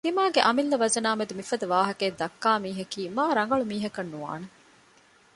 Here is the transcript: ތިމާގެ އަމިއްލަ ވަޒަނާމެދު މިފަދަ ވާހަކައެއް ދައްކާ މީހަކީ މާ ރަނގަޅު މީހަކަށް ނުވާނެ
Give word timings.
ތިމާގެ 0.05 0.41
އަމިއްލަ 0.47 0.75
ވަޒަނާމެދު 0.83 1.33
މިފަދަ 1.39 1.65
ވާހަކައެއް 1.73 2.17
ދައްކާ 2.21 2.49
މީހަކީ 2.63 3.01
މާ 3.15 3.23
ރަނގަޅު 3.37 3.63
މީހަކަށް 3.71 4.11
ނުވާނެ 4.13 4.47